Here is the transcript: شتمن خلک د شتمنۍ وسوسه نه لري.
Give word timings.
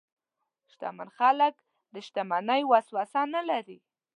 شتمن 0.71 1.09
خلک 1.17 1.53
د 1.93 1.95
شتمنۍ 2.07 2.61
وسوسه 2.71 3.21
نه 3.33 3.41
لري. 3.49 3.77